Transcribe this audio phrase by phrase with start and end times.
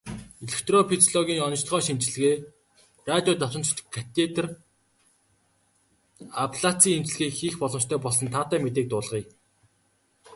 [0.45, 2.35] Электрофизиологийн оношилгоо, шинжилгээ,
[3.09, 4.45] радио давтамжит катетр
[6.45, 9.23] аблаци эмчилгээг хийх боломжтой болсон таатай мэдээг дуулгая.